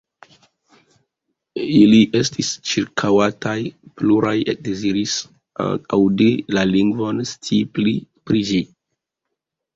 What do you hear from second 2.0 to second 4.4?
estis ĉirkaŭataj, pluraj